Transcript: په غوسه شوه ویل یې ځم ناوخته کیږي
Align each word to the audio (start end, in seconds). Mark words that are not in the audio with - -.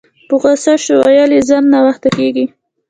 په 0.27 0.35
غوسه 0.41 0.73
شوه 0.83 1.01
ویل 1.05 1.31
یې 1.37 1.41
ځم 1.49 1.63
ناوخته 1.73 2.09
کیږي 2.17 2.45